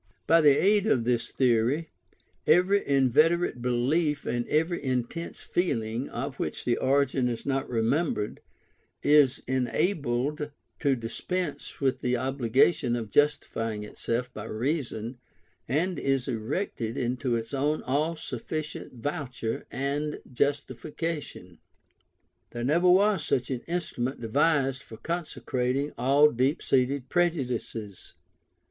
[0.25, 1.91] By the aid of this theory,
[2.47, 8.41] every inveterate belief and every intense feeling, of which the origin is not remembered,
[9.03, 15.19] is enabled to dispense with the obligation of justifying itself by reason,
[15.67, 21.59] and is erected into its own all sufficient voucher and justification.
[22.53, 28.15] There never was such an instrument devised for consecrating all deep seated prejudices.